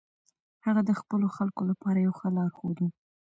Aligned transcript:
هغه 0.65 0.81
د 0.89 0.91
خپلو 0.99 1.27
خلکو 1.37 1.61
لپاره 1.71 1.97
یو 2.05 2.13
ښه 2.19 2.27
لارښود 2.37 2.77
و. 2.81 2.87